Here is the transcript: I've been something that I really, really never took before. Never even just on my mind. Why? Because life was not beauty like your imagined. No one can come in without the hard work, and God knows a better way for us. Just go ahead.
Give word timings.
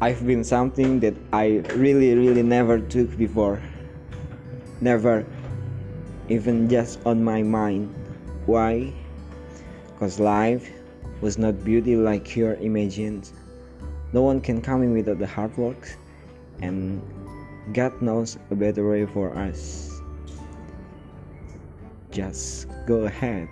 I've 0.00 0.24
been 0.24 0.44
something 0.44 1.00
that 1.00 1.14
I 1.32 1.58
really, 1.74 2.14
really 2.14 2.42
never 2.42 2.78
took 2.78 3.18
before. 3.18 3.60
Never 4.80 5.26
even 6.28 6.68
just 6.68 7.00
on 7.04 7.24
my 7.24 7.42
mind. 7.42 7.92
Why? 8.46 8.92
Because 9.92 10.20
life 10.20 10.70
was 11.20 11.36
not 11.36 11.64
beauty 11.64 11.96
like 11.96 12.36
your 12.36 12.54
imagined. 12.54 13.32
No 14.12 14.22
one 14.22 14.40
can 14.40 14.62
come 14.62 14.84
in 14.84 14.92
without 14.92 15.18
the 15.18 15.26
hard 15.26 15.56
work, 15.58 15.90
and 16.62 17.02
God 17.72 18.00
knows 18.00 18.38
a 18.50 18.54
better 18.54 18.88
way 18.88 19.04
for 19.04 19.36
us. 19.36 20.00
Just 22.12 22.68
go 22.86 23.04
ahead. 23.04 23.48